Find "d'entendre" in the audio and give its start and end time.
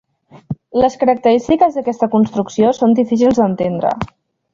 3.43-3.93